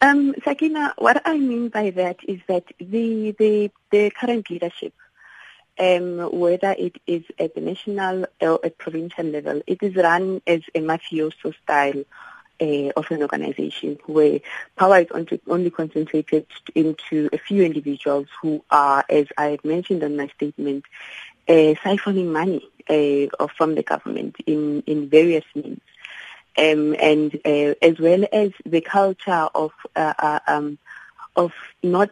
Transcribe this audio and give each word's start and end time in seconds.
Um, 0.00 0.34
Sakina, 0.44 0.94
what 0.96 1.22
I 1.24 1.38
mean 1.38 1.70
by 1.70 1.90
that 1.90 2.18
is 2.26 2.40
that 2.46 2.64
the 2.78 3.34
the, 3.36 3.70
the 3.90 4.10
current 4.10 4.48
leadership, 4.48 4.94
um, 5.78 6.18
whether 6.38 6.70
it 6.78 6.96
is 7.06 7.24
at 7.38 7.56
the 7.56 7.60
national 7.60 8.26
or 8.40 8.60
at 8.64 8.78
provincial 8.78 9.24
level, 9.24 9.60
it 9.66 9.82
is 9.82 9.96
run 9.96 10.40
as 10.46 10.60
a 10.72 10.80
mafioso 10.80 11.52
style 11.64 12.04
uh, 12.60 12.90
of 12.96 13.10
an 13.10 13.22
organization 13.22 13.98
where 14.06 14.38
power 14.76 15.00
is 15.00 15.08
only, 15.46 15.70
concentrated 15.70 16.46
into 16.76 17.28
a 17.32 17.38
few 17.38 17.64
individuals 17.64 18.28
who 18.40 18.64
are, 18.70 19.04
as 19.08 19.26
I 19.36 19.58
mentioned 19.64 20.04
in 20.04 20.16
my 20.16 20.28
statement, 20.28 20.84
uh, 21.48 21.74
siphoning 21.82 22.26
money 22.32 22.62
uh, 22.88 23.46
from 23.56 23.74
the 23.74 23.82
government 23.82 24.36
in, 24.46 24.82
in 24.86 25.08
various 25.08 25.44
means. 25.56 25.80
Um, 26.58 26.96
and 26.98 27.34
uh, 27.44 27.74
as 27.80 28.00
well 28.00 28.24
as 28.32 28.50
the 28.66 28.80
culture 28.80 29.48
of 29.54 29.70
uh, 29.94 30.14
uh, 30.18 30.40
um, 30.48 30.78
of 31.36 31.52
not 31.84 32.10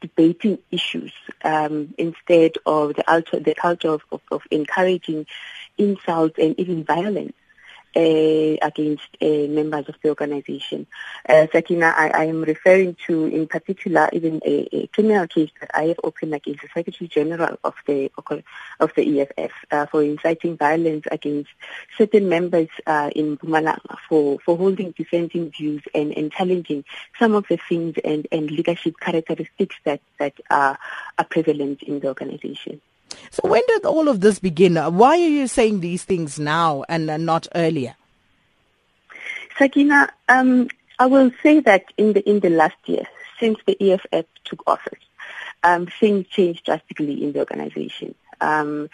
debating 0.00 0.58
issues 0.70 1.12
um, 1.42 1.92
instead 1.98 2.52
of 2.64 2.94
the, 2.94 3.02
culture, 3.02 3.40
the 3.40 3.54
culture 3.54 3.88
of, 3.88 4.02
of, 4.12 4.20
of 4.30 4.42
encouraging 4.52 5.26
insults 5.76 6.38
and 6.38 6.58
even 6.60 6.84
violence 6.84 7.34
uh, 7.96 8.56
against 8.62 9.08
uh, 9.20 9.46
members 9.48 9.88
of 9.88 9.96
the 10.02 10.08
organization. 10.08 10.86
Uh, 11.28 11.46
Sakina, 11.52 11.92
I, 11.96 12.08
I, 12.08 12.24
am 12.24 12.42
referring 12.42 12.96
to 13.06 13.26
in 13.26 13.46
particular 13.48 14.08
even 14.12 14.40
a, 14.44 14.68
a, 14.72 14.86
criminal 14.88 15.26
case 15.26 15.50
that 15.60 15.70
I 15.74 15.84
have 15.84 16.00
opened 16.04 16.34
against 16.34 16.62
the 16.62 16.68
Secretary 16.72 17.08
General 17.08 17.58
of 17.64 17.74
the 17.86 18.10
of 18.78 18.92
the 18.94 19.20
EFF 19.20 19.50
uh, 19.70 19.86
for 19.86 20.02
inciting 20.02 20.56
violence 20.56 21.04
against 21.10 21.50
certain 21.98 22.28
members 22.28 22.68
uh, 22.86 23.10
in 23.14 23.36
Mpumalanga 23.36 23.96
for, 24.08 24.38
for 24.44 24.56
holding 24.56 24.92
dissenting 24.92 25.50
views 25.50 25.82
and, 25.94 26.16
and 26.16 26.30
challenging 26.32 26.84
some 27.18 27.34
of 27.34 27.46
the 27.48 27.58
things 27.68 27.96
and, 28.04 28.26
and 28.30 28.50
leadership 28.50 28.94
characteristics 29.00 29.76
that, 29.84 30.00
that 30.18 30.34
are, 30.50 30.78
are 31.18 31.24
prevalent 31.24 31.82
in 31.82 32.00
the 32.00 32.08
organization. 32.08 32.80
So 33.30 33.48
when 33.48 33.62
did 33.68 33.84
all 33.84 34.08
of 34.08 34.20
this 34.20 34.38
begin? 34.38 34.76
Why 34.76 35.12
are 35.12 35.28
you 35.28 35.46
saying 35.46 35.80
these 35.80 36.04
things 36.04 36.38
now 36.38 36.84
and 36.88 37.06
not 37.24 37.46
earlier? 37.54 37.94
Sakina, 39.58 40.10
um, 40.28 40.68
I 40.98 41.06
will 41.06 41.30
say 41.42 41.60
that 41.60 41.84
in 41.96 42.12
the 42.14 42.28
in 42.28 42.40
the 42.40 42.50
last 42.50 42.76
year, 42.86 43.06
since 43.38 43.58
the 43.66 43.76
EFF 43.80 44.26
took 44.44 44.62
office, 44.66 45.04
um, 45.62 45.86
things 45.86 46.26
changed 46.28 46.64
drastically 46.64 47.22
in 47.22 47.32
the 47.32 47.40
organization. 47.40 48.14
Um, 48.40 48.88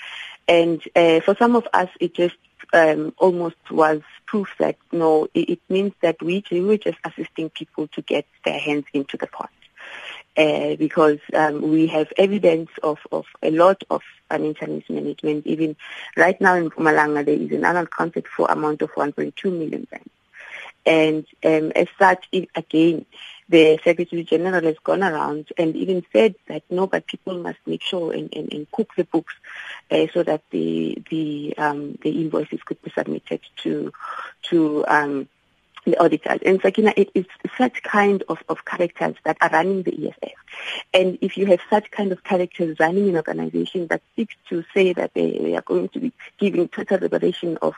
and 0.48 0.82
uh, 0.94 1.20
for 1.20 1.36
some 1.36 1.56
of 1.56 1.66
us, 1.72 1.88
it 2.00 2.14
just 2.14 2.36
um, 2.72 3.14
almost 3.18 3.56
was 3.70 4.02
proof 4.26 4.48
that 4.58 4.76
no, 4.92 5.28
it, 5.34 5.50
it 5.50 5.60
means 5.68 5.92
that 6.00 6.20
we, 6.20 6.44
we 6.50 6.60
were 6.60 6.78
just 6.78 6.98
assisting 7.04 7.50
people 7.50 7.86
to 7.88 8.02
get 8.02 8.26
their 8.44 8.58
hands 8.58 8.86
into 8.92 9.16
the 9.16 9.26
pot 9.28 9.50
uh, 10.36 10.76
because 10.76 11.18
um, 11.34 11.62
we 11.62 11.86
have 11.86 12.12
evidence 12.16 12.70
of, 12.82 12.98
of 13.10 13.26
a 13.42 13.50
lot 13.50 13.82
of 13.90 14.02
financial 14.28 14.68
mismanagement. 14.68 15.46
Even 15.46 15.76
right 16.16 16.40
now 16.40 16.54
in 16.54 16.70
Mpumalanga, 16.70 17.24
there 17.24 17.34
is 17.34 17.50
an 17.52 17.64
unaccounted 17.64 18.26
for 18.26 18.50
amount 18.50 18.82
of 18.82 18.90
1.2 18.92 19.44
million 19.44 19.86
rand. 19.90 20.10
And 20.84 21.26
um, 21.44 21.72
as 21.74 21.88
such, 21.98 22.28
it, 22.30 22.48
again, 22.54 23.06
the 23.48 23.78
Secretary 23.82 24.24
General 24.24 24.62
has 24.62 24.76
gone 24.82 25.02
around 25.02 25.48
and 25.56 25.74
even 25.76 26.04
said 26.12 26.34
that 26.48 26.62
no, 26.70 26.86
but 26.86 27.06
people 27.06 27.38
must 27.38 27.58
make 27.66 27.82
sure 27.82 28.12
and, 28.12 28.32
and, 28.34 28.52
and 28.52 28.70
cook 28.70 28.90
the 28.96 29.04
books 29.04 29.34
uh, 29.90 30.06
so 30.12 30.22
that 30.22 30.42
the 30.50 31.00
the 31.10 31.54
um, 31.56 31.98
the 32.02 32.10
invoices 32.10 32.62
could 32.64 32.80
be 32.82 32.90
submitted 32.90 33.40
to 33.62 33.92
to 34.42 34.84
um, 34.88 35.28
the 35.86 35.96
auditors. 35.96 36.40
And 36.44 36.60
Sakina, 36.60 36.92
it 36.96 37.10
is 37.14 37.24
such 37.56 37.82
kind 37.82 38.22
of, 38.28 38.38
of 38.48 38.64
characters 38.64 39.14
that 39.24 39.38
are 39.40 39.48
running 39.50 39.84
the 39.84 40.08
EFF. 40.08 40.32
And 40.92 41.18
if 41.22 41.38
you 41.38 41.46
have 41.46 41.60
such 41.70 41.90
kind 41.90 42.12
of 42.12 42.22
characters 42.24 42.78
running 42.78 43.08
an 43.08 43.16
organization 43.16 43.86
that 43.86 44.02
seeks 44.16 44.34
to 44.50 44.64
say 44.74 44.92
that 44.92 45.14
they, 45.14 45.54
are 45.54 45.62
going 45.62 45.88
to 45.90 46.00
be 46.00 46.12
giving 46.38 46.68
total 46.68 46.98
liberation 46.98 47.56
of 47.62 47.74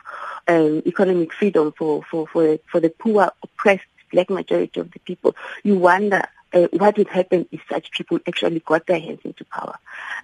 um, 0.47 0.81
economic 0.85 1.31
freedom 1.31 1.71
for, 1.77 2.03
for, 2.03 2.27
for, 2.27 2.57
for 2.69 2.79
the 2.79 2.89
poor, 2.89 3.31
oppressed 3.43 3.85
black 4.11 4.29
majority 4.29 4.79
of 4.79 4.91
the 4.91 4.99
people, 4.99 5.35
you 5.63 5.77
wonder 5.77 6.23
uh, 6.51 6.67
what 6.71 6.97
would 6.97 7.09
happen 7.09 7.47
if 7.51 7.61
such 7.69 7.91
people 7.91 8.19
actually 8.27 8.59
got 8.59 8.85
their 8.87 8.99
hands 8.99 9.19
into 9.23 9.45
power. 9.45 9.77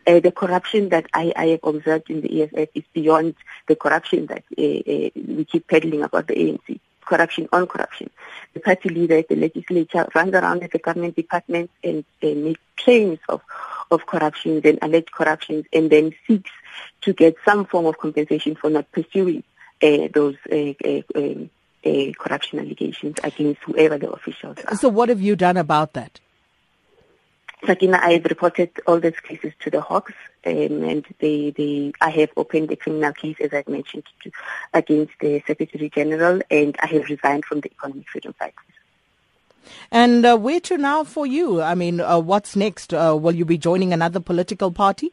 Uh, 0.07 0.19
the 0.19 0.31
corruption 0.31 0.89
that 0.89 1.05
I, 1.13 1.31
I, 1.35 1.45
have 1.47 1.59
observed 1.63 2.09
in 2.09 2.21
the 2.21 2.43
EFF 2.43 2.69
is 2.73 2.83
beyond 2.93 3.35
the 3.67 3.75
corruption 3.75 4.25
that 4.27 4.43
uh, 4.57 4.61
uh, 4.61 5.09
we 5.15 5.45
keep 5.45 5.67
peddling 5.67 6.01
about 6.01 6.27
the 6.27 6.33
ANC 6.33 6.79
corruption 7.05 7.47
on 7.51 7.67
corruption. 7.67 8.09
The 8.53 8.59
party 8.59 8.89
leader 8.89 9.17
at 9.17 9.29
the 9.29 9.35
legislature 9.35 10.07
runs 10.15 10.33
around 10.33 10.63
at 10.63 10.71
the 10.71 10.79
government 10.79 11.15
departments 11.15 11.73
and 11.83 12.05
uh, 12.23 12.27
makes 12.27 12.61
claims 12.77 13.19
of, 13.29 13.41
of 13.91 14.05
corruption 14.05 14.61
and 14.63 14.79
alleged 14.81 15.11
corruptions 15.11 15.65
and 15.73 15.89
then 15.89 16.13
seeks 16.27 16.51
to 17.01 17.13
get 17.13 17.35
some 17.45 17.65
form 17.65 17.85
of 17.85 17.97
compensation 17.97 18.55
for 18.55 18.69
not 18.69 18.91
pursuing 18.91 19.43
uh, 19.83 20.07
those 20.13 20.35
uh, 20.51 20.73
uh 20.85 21.01
um, 21.15 21.49
uh, 21.85 22.11
corruption 22.17 22.59
allegations 22.59 23.15
against 23.23 23.61
whoever 23.63 23.97
the 23.97 24.09
officials 24.09 24.57
are. 24.65 24.75
So 24.75 24.89
what 24.89 25.09
have 25.09 25.21
you 25.21 25.35
done 25.35 25.57
about 25.57 25.93
that? 25.93 26.19
Sakina, 27.65 27.99
I 28.01 28.13
have 28.13 28.25
reported 28.25 28.71
all 28.85 28.99
these 28.99 29.19
cases 29.19 29.53
to 29.61 29.69
the 29.69 29.81
Hawks, 29.81 30.13
um, 30.45 30.83
and 30.83 31.05
they, 31.19 31.51
they, 31.51 31.93
I 32.01 32.09
have 32.09 32.29
opened 32.37 32.71
a 32.71 32.75
criminal 32.75 33.13
case, 33.13 33.37
as 33.39 33.53
I 33.53 33.63
mentioned, 33.67 34.03
to, 34.23 34.31
against 34.73 35.13
the 35.19 35.41
Secretary 35.47 35.89
General, 35.89 36.41
and 36.51 36.75
I 36.79 36.87
have 36.87 37.09
resigned 37.09 37.45
from 37.45 37.61
the 37.61 37.71
Economic 37.71 38.07
Freedom 38.09 38.33
Fighters. 38.33 38.55
And 39.91 40.25
uh, 40.25 40.37
where 40.37 40.59
to 40.61 40.77
now 40.77 41.03
for 41.03 41.25
you? 41.25 41.61
I 41.61 41.75
mean, 41.75 41.99
uh, 41.99 42.19
what's 42.19 42.55
next? 42.55 42.93
Uh, 42.93 43.17
will 43.19 43.33
you 43.33 43.45
be 43.45 43.57
joining 43.57 43.93
another 43.93 44.19
political 44.19 44.71
party? 44.71 45.11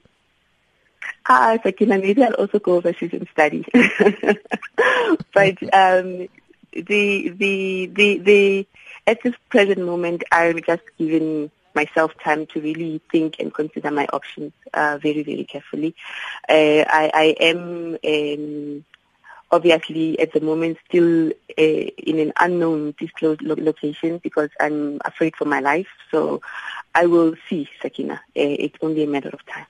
Ah, 1.26 1.56
Sakina, 1.62 1.98
maybe 1.98 2.22
I'll 2.22 2.34
also 2.34 2.58
go 2.58 2.74
overseas 2.74 3.12
and 3.12 3.28
study. 3.28 3.64
but 5.32 5.62
um, 5.72 6.28
the, 6.72 7.28
the, 7.30 7.86
the, 7.86 8.18
the, 8.18 8.66
at 9.06 9.22
this 9.22 9.34
present 9.48 9.80
moment, 9.80 10.24
I'm 10.32 10.60
just 10.62 10.82
giving 10.98 11.50
myself 11.74 12.12
time 12.22 12.46
to 12.46 12.60
really 12.60 13.00
think 13.10 13.36
and 13.38 13.52
consider 13.52 13.90
my 13.90 14.06
options 14.12 14.52
uh, 14.74 14.98
very, 15.02 15.22
very 15.22 15.44
carefully. 15.44 15.94
Uh, 16.48 16.84
I, 16.88 17.10
I, 17.14 17.36
am 17.40 17.98
um, 18.04 18.84
obviously 19.50 20.18
at 20.18 20.32
the 20.32 20.40
moment 20.40 20.78
still 20.88 21.28
uh, 21.30 21.62
in 21.62 22.18
an 22.18 22.32
unknown 22.40 22.94
disclosed 22.98 23.42
lo- 23.42 23.56
location 23.58 24.18
because 24.18 24.50
I'm 24.60 25.00
afraid 25.04 25.36
for 25.36 25.44
my 25.44 25.60
life. 25.60 25.88
So 26.10 26.40
I 26.94 27.06
will 27.06 27.34
see, 27.48 27.68
Sakina. 27.80 28.14
Uh, 28.14 28.18
it's 28.34 28.76
only 28.82 29.04
a 29.04 29.08
matter 29.08 29.30
of 29.30 29.44
time. 29.46 29.66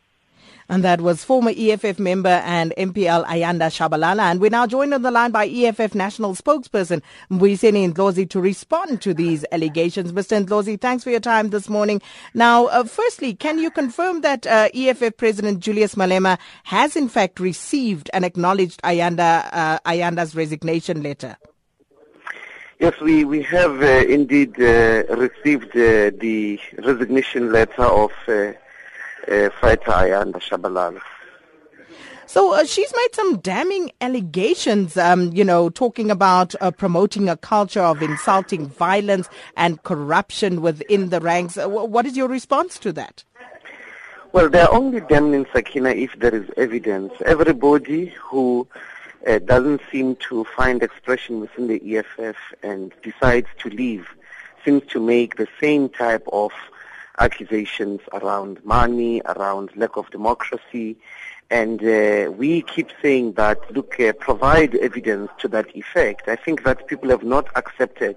And 0.73 0.83
that 0.85 1.03
was 1.03 1.23
former 1.23 1.53
EFF 1.55 1.99
member 1.99 2.31
and 2.31 2.73
MPL 2.79 3.27
Ayanda 3.27 3.69
Shabalala. 3.69 4.23
And 4.23 4.41
we're 4.41 4.49
now 4.49 4.67
joined 4.67 4.95
on 4.95 5.03
the 5.03 5.11
line 5.11 5.31
by 5.31 5.47
EFF 5.47 5.95
national 5.95 6.35
spokesperson 6.35 7.03
Mbuyiseni 7.31 7.93
Ndlozi 7.93 8.27
to 8.31 8.41
respond 8.41 9.03
to 9.03 9.13
these 9.13 9.45
allegations. 9.53 10.13
Mr. 10.13 10.43
Ndlozi, 10.43 10.81
thanks 10.81 11.05
for 11.05 11.11
your 11.11 11.21
time 11.21 11.51
this 11.51 11.69
morning. 11.69 12.01
Now, 12.33 12.69
uh, 12.69 12.85
firstly, 12.85 13.35
can 13.35 13.59
you 13.59 13.71
confirm 13.71 14.23
that 14.23 14.47
uh, 14.47 14.71
EFF 14.73 15.19
President 15.19 15.61
Julius 15.61 15.95
Malema 15.95 16.39
has 16.65 16.97
in 16.97 17.11
fact 17.11 17.39
received 17.39 18.09
and 18.15 18.25
acknowledged 18.25 18.81
Ayanda, 18.81 19.51
uh, 19.53 19.79
Ayanda's 19.81 20.35
resignation 20.35 21.03
letter? 21.03 21.37
Yes, 22.81 22.99
we, 22.99 23.27
we 23.27 23.43
have 23.43 23.83
uh, 23.83 24.07
indeed 24.09 24.59
uh, 24.59 25.05
received 25.17 25.77
uh, 25.77 26.17
the 26.19 26.59
resignation 26.79 27.53
letter 27.53 27.85
of 27.85 28.11
uh, 29.29 29.35
uh, 29.35 29.51
fighter 29.61 29.91
Ayanda 29.91 30.41
Shabalala. 30.41 31.01
So 32.27 32.55
uh, 32.55 32.65
she's 32.65 32.93
made 32.97 33.15
some 33.15 33.39
damning 33.41 33.93
allegations, 34.01 34.97
um, 34.97 35.33
you 35.35 35.45
know, 35.45 35.69
talking 35.69 36.11
about 36.11 36.55
uh, 36.61 36.71
promoting 36.71 37.29
a 37.29 37.37
culture 37.37 37.83
of 37.83 38.01
insulting 38.01 38.69
violence 38.69 39.29
and 39.57 39.83
corruption 39.83 40.63
within 40.63 41.11
the 41.11 41.21
ranks. 41.21 41.59
Uh, 41.59 41.69
what 41.69 42.07
is 42.07 42.17
your 42.17 42.29
response 42.29 42.79
to 42.79 42.93
that? 42.95 43.25
Well, 44.33 44.49
they're 44.49 44.73
only 44.73 45.01
damning 45.01 45.47
Sakina 45.53 45.91
if 45.91 46.19
there 46.19 46.35
is 46.35 46.49
evidence. 46.57 47.13
Everybody 47.27 48.07
who 48.19 48.67
uh, 49.27 49.39
doesn't 49.41 49.83
seem 49.91 50.17
to 50.31 50.45
find 50.45 50.83
expression 50.83 51.41
within 51.41 51.67
the 51.67 51.99
EFF 51.99 52.37
and 52.63 52.95
decides 53.03 53.49
to 53.59 53.69
leave 53.69 54.09
seems 54.65 54.85
to 54.87 55.01
make 55.01 55.37
the 55.37 55.49
same 55.61 55.91
type 55.91 56.27
of 56.33 56.53
accusations 57.19 58.01
around 58.13 58.65
money, 58.65 59.23
around 59.27 59.71
lack 59.77 59.97
of 59.97 60.11
democracy. 60.11 60.97
And 61.51 61.83
uh, 61.85 62.31
we 62.33 62.63
keep 62.63 62.89
saying 63.03 63.35
that, 63.35 63.59
look, 63.75 64.01
uh, 64.01 64.13
provide 64.15 64.75
evidence 64.77 65.31
to 65.41 65.49
that 65.49 65.75
effect. 65.77 66.29
I 66.29 66.37
think 66.37 66.65
that 66.65 66.87
people 66.87 67.11
have 67.11 67.23
not 67.23 67.47
accepted 67.57 68.17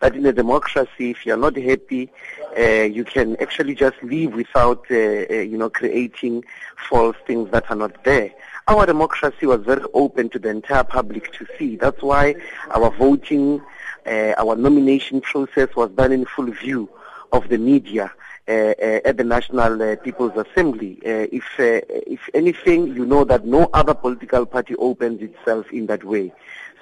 that 0.00 0.14
in 0.14 0.24
a 0.26 0.32
democracy, 0.32 1.10
if 1.10 1.26
you're 1.26 1.36
not 1.36 1.56
happy, 1.56 2.10
uh, 2.56 2.62
you 2.82 3.04
can 3.04 3.36
actually 3.40 3.74
just 3.74 4.00
leave 4.02 4.34
without, 4.34 4.84
uh, 4.90 4.94
uh, 4.94 5.34
you 5.34 5.58
know, 5.58 5.70
creating 5.70 6.44
false 6.88 7.16
things 7.26 7.50
that 7.50 7.68
are 7.70 7.76
not 7.76 8.04
there. 8.04 8.30
Our 8.68 8.86
democracy 8.86 9.46
was 9.46 9.62
very 9.62 9.82
open 9.94 10.28
to 10.30 10.38
the 10.38 10.50
entire 10.50 10.84
public 10.84 11.32
to 11.32 11.46
see. 11.58 11.76
That's 11.76 12.02
why 12.02 12.36
our 12.70 12.90
voting 12.90 13.62
Uh, 14.06 14.34
our 14.38 14.54
nomination 14.54 15.20
process 15.20 15.68
was 15.74 15.90
done 15.90 16.12
in 16.12 16.24
full 16.24 16.50
view 16.52 16.88
of 17.32 17.48
the 17.48 17.58
media. 17.58 18.06
Uh, 18.48 18.74
uh, 18.80 19.00
at 19.04 19.16
the 19.16 19.24
National 19.24 19.82
uh, 19.82 19.96
People's 19.96 20.36
Assembly. 20.36 21.00
Uh, 21.04 21.26
if, 21.32 21.42
uh, 21.58 21.82
if 22.06 22.20
anything, 22.32 22.86
you 22.94 23.04
know 23.04 23.24
that 23.24 23.44
no 23.44 23.68
other 23.74 23.92
political 23.92 24.46
party 24.46 24.76
opens 24.76 25.20
itself 25.20 25.72
in 25.72 25.86
that 25.86 26.04
way. 26.04 26.32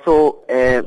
So 0.04 0.44
uh, 0.50 0.82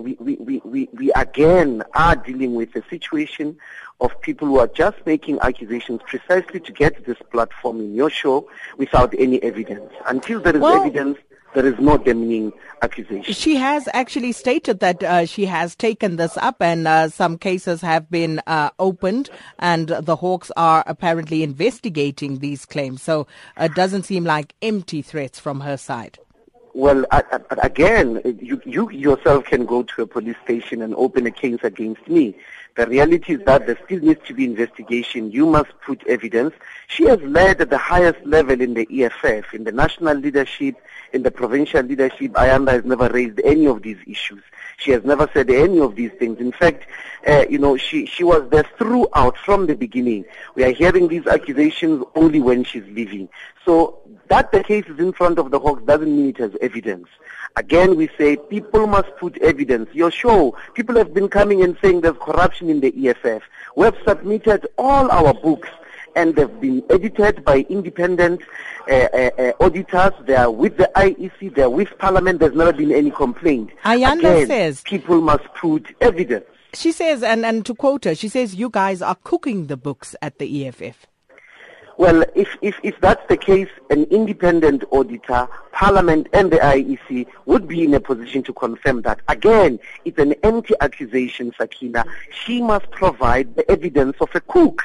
we, 0.00 0.16
we, 0.20 0.62
we, 0.64 0.88
we 0.92 1.12
again 1.14 1.82
are 1.94 2.14
dealing 2.14 2.54
with 2.54 2.76
a 2.76 2.84
situation 2.88 3.58
of 4.00 4.12
people 4.20 4.46
who 4.46 4.60
are 4.60 4.68
just 4.68 5.04
making 5.06 5.40
accusations 5.40 6.00
precisely 6.06 6.60
to 6.60 6.70
get 6.70 7.04
this 7.04 7.18
platform 7.32 7.80
in 7.80 7.92
your 7.92 8.08
show 8.08 8.48
without 8.76 9.12
any 9.18 9.42
evidence. 9.42 9.90
Until 10.06 10.38
there 10.38 10.54
is 10.54 10.62
well, 10.62 10.82
evidence, 10.82 11.18
there 11.54 11.66
is 11.66 11.78
no 11.78 11.98
demeaning 11.98 12.52
accusation. 12.82 13.32
She 13.32 13.56
has 13.56 13.88
actually 13.92 14.32
stated 14.32 14.80
that 14.80 15.02
uh, 15.02 15.26
she 15.26 15.46
has 15.46 15.74
taken 15.74 16.16
this 16.16 16.36
up 16.36 16.56
and 16.60 16.86
uh, 16.86 17.08
some 17.08 17.38
cases 17.38 17.80
have 17.80 18.10
been 18.10 18.40
uh, 18.46 18.70
opened 18.78 19.30
and 19.58 19.88
the 19.88 20.16
Hawks 20.16 20.50
are 20.56 20.82
apparently 20.86 21.42
investigating 21.42 22.38
these 22.38 22.64
claims. 22.64 23.02
So 23.02 23.26
it 23.56 23.74
doesn't 23.74 24.04
seem 24.04 24.24
like 24.24 24.54
empty 24.62 25.02
threats 25.02 25.38
from 25.38 25.60
her 25.60 25.76
side. 25.76 26.18
Well, 26.74 27.04
again, 27.62 28.22
you, 28.40 28.60
you 28.64 28.90
yourself 28.90 29.44
can 29.44 29.66
go 29.66 29.82
to 29.82 30.02
a 30.02 30.06
police 30.06 30.36
station 30.42 30.80
and 30.80 30.94
open 30.94 31.26
a 31.26 31.30
case 31.30 31.58
against 31.62 32.08
me. 32.08 32.34
The 32.76 32.86
reality 32.86 33.34
is 33.34 33.40
that 33.44 33.66
there 33.66 33.78
still 33.84 34.00
needs 34.00 34.26
to 34.26 34.32
be 34.32 34.46
investigation. 34.46 35.30
You 35.30 35.44
must 35.44 35.70
put 35.84 36.06
evidence. 36.06 36.54
She 36.86 37.04
has 37.04 37.20
led 37.20 37.60
at 37.60 37.68
the 37.68 37.76
highest 37.76 38.24
level 38.24 38.58
in 38.58 38.72
the 38.72 38.88
EFF, 38.90 39.52
in 39.52 39.64
the 39.64 39.72
national 39.72 40.16
leadership, 40.16 40.76
in 41.12 41.22
the 41.22 41.30
provincial 41.30 41.82
leadership. 41.82 42.32
Ayanda 42.32 42.70
has 42.70 42.84
never 42.86 43.10
raised 43.10 43.38
any 43.44 43.66
of 43.66 43.82
these 43.82 43.98
issues. 44.06 44.42
She 44.78 44.90
has 44.92 45.04
never 45.04 45.28
said 45.32 45.50
any 45.50 45.80
of 45.80 45.96
these 45.96 46.10
things. 46.18 46.38
In 46.40 46.52
fact, 46.52 46.86
uh, 47.26 47.44
you 47.48 47.58
know, 47.58 47.76
she, 47.76 48.06
she 48.06 48.24
was 48.24 48.48
there 48.50 48.64
throughout 48.78 49.36
from 49.38 49.66
the 49.66 49.74
beginning. 49.74 50.24
We 50.54 50.64
are 50.64 50.72
hearing 50.72 51.08
these 51.08 51.26
accusations 51.26 52.04
only 52.14 52.40
when 52.40 52.64
she's 52.64 52.84
leaving. 52.86 53.28
So 53.64 54.00
that 54.28 54.50
the 54.50 54.64
case 54.64 54.86
is 54.86 54.98
in 54.98 55.12
front 55.12 55.38
of 55.38 55.50
the 55.50 55.60
Hawks 55.60 55.82
doesn't 55.84 56.16
mean 56.16 56.30
it 56.30 56.38
has 56.38 56.52
evidence. 56.60 57.06
Again, 57.56 57.96
we 57.96 58.08
say 58.18 58.36
people 58.36 58.86
must 58.86 59.14
put 59.18 59.36
evidence. 59.42 59.88
Your 59.92 60.10
show, 60.10 60.56
people 60.74 60.96
have 60.96 61.12
been 61.12 61.28
coming 61.28 61.62
and 61.62 61.76
saying 61.82 62.00
there's 62.00 62.16
corruption 62.18 62.70
in 62.70 62.80
the 62.80 63.08
EFF. 63.08 63.42
We 63.76 63.84
have 63.84 63.96
submitted 64.06 64.66
all 64.78 65.10
our 65.10 65.34
books 65.34 65.68
and 66.16 66.34
they've 66.36 66.60
been 66.60 66.82
edited 66.90 67.44
by 67.44 67.66
independent 67.68 68.42
uh, 68.88 68.94
uh, 68.94 69.30
uh, 69.38 69.52
auditors. 69.60 70.12
They 70.24 70.34
are 70.34 70.50
with 70.50 70.76
the 70.76 70.90
IEC. 70.96 71.54
They 71.54 71.62
are 71.62 71.70
with 71.70 71.96
Parliament. 71.98 72.40
There's 72.40 72.54
never 72.54 72.72
been 72.72 72.92
any 72.92 73.10
complaint. 73.10 73.70
Ayanda 73.84 74.18
Again, 74.18 74.46
says 74.46 74.82
people 74.82 75.20
must 75.20 75.44
put 75.54 75.94
evidence. 76.00 76.46
She 76.74 76.92
says, 76.92 77.22
and, 77.22 77.44
and 77.44 77.66
to 77.66 77.74
quote 77.74 78.04
her, 78.04 78.14
she 78.14 78.28
says, 78.28 78.54
you 78.54 78.70
guys 78.70 79.02
are 79.02 79.16
cooking 79.24 79.66
the 79.66 79.76
books 79.76 80.16
at 80.22 80.38
the 80.38 80.66
EFF. 80.66 81.06
Well, 81.98 82.24
if, 82.34 82.56
if, 82.62 82.80
if 82.82 82.98
that's 83.00 83.24
the 83.28 83.36
case, 83.36 83.68
an 83.90 84.04
independent 84.04 84.84
auditor, 84.90 85.46
Parliament 85.72 86.28
and 86.32 86.50
the 86.50 86.56
IEC 86.56 87.26
would 87.44 87.68
be 87.68 87.84
in 87.84 87.92
a 87.94 88.00
position 88.00 88.42
to 88.44 88.52
confirm 88.52 89.02
that. 89.02 89.20
Again, 89.28 89.78
it's 90.04 90.18
an 90.18 90.32
empty 90.42 90.74
accusation, 90.80 91.52
Sakina. 91.56 92.04
She 92.32 92.62
must 92.62 92.90
provide 92.90 93.54
the 93.56 93.70
evidence 93.70 94.16
of 94.20 94.30
a 94.34 94.40
cook. 94.40 94.82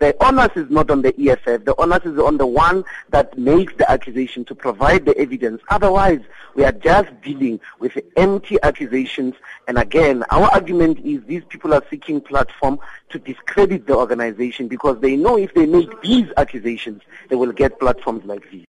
The 0.00 0.16
onus 0.24 0.50
is 0.56 0.70
not 0.70 0.90
on 0.90 1.02
the 1.02 1.14
EFF. 1.18 1.64
The 1.64 1.74
onus 1.78 2.04
is 2.04 2.18
on 2.18 2.36
the 2.36 2.46
one 2.46 2.84
that 3.10 3.36
makes 3.38 3.74
the 3.76 3.90
accusation 3.90 4.44
to 4.46 4.54
provide 4.54 5.04
the 5.04 5.16
evidence. 5.18 5.62
Otherwise, 5.68 6.20
we 6.54 6.64
are 6.64 6.72
just 6.72 7.08
dealing 7.22 7.60
with 7.78 7.98
empty 8.16 8.58
accusations. 8.62 9.34
And 9.66 9.78
again, 9.78 10.24
our 10.30 10.46
argument 10.52 11.00
is 11.04 11.22
these 11.24 11.42
people 11.48 11.74
are 11.74 11.82
seeking 11.90 12.20
platform 12.20 12.78
to 13.10 13.18
discredit 13.18 13.86
the 13.86 13.96
organization 13.96 14.68
because 14.68 15.00
they 15.00 15.16
know 15.16 15.36
if 15.36 15.52
they 15.54 15.66
make 15.66 16.00
these 16.02 16.28
accusations, 16.36 17.02
they 17.28 17.36
will 17.36 17.52
get 17.52 17.80
platforms 17.80 18.24
like 18.24 18.48
these. 18.50 18.62